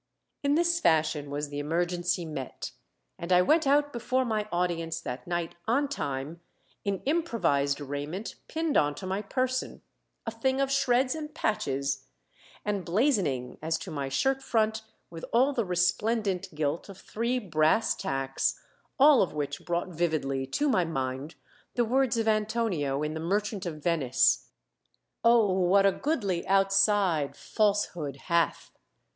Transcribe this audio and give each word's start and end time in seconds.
In 0.41 0.55
this 0.55 0.79
fashion 0.79 1.29
was 1.29 1.49
the 1.49 1.59
emergency 1.59 2.25
met, 2.25 2.71
and 3.19 3.31
I 3.31 3.43
went 3.43 3.67
out 3.67 3.93
before 3.93 4.25
my 4.25 4.49
audience 4.51 4.99
that 4.99 5.27
night 5.27 5.53
on 5.67 5.87
time 5.87 6.41
in 6.83 7.03
improvised 7.05 7.79
raiment 7.79 8.33
pinned 8.47 8.77
on 8.77 8.95
to 8.95 9.05
my 9.05 9.21
person, 9.21 9.83
"a 10.25 10.31
thing 10.31 10.59
of 10.59 10.71
shreds 10.71 11.13
and 11.13 11.31
patches," 11.35 12.07
and 12.65 12.83
blazoning 12.83 13.59
as 13.61 13.77
to 13.77 13.91
my 13.91 14.09
shirt 14.09 14.41
front 14.41 14.81
with 15.11 15.23
all 15.31 15.53
the 15.53 15.65
resplendent 15.65 16.55
gilt 16.55 16.89
of 16.89 16.97
three 16.97 17.37
brass 17.37 17.93
tacks, 17.95 18.59
all 18.97 19.21
of 19.21 19.33
which 19.33 19.63
brought 19.65 19.89
vividly 19.89 20.47
to 20.47 20.67
my 20.67 20.83
mind 20.83 21.35
the 21.75 21.85
words 21.85 22.17
of 22.17 22.27
Antonio 22.27 23.03
in 23.03 23.13
"The 23.13 23.19
Merchant 23.19 23.67
of 23.67 23.83
Venice": 23.83 24.47
O, 25.23 25.45
what 25.53 25.85
a 25.85 25.91
goodly 25.91 26.43
outside 26.47 27.35
falsehood 27.37 28.15
hath! 28.15 28.71